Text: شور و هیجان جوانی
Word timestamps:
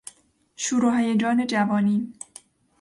شور 0.55 0.85
و 0.85 0.91
هیجان 0.95 1.47
جوانی 1.47 2.13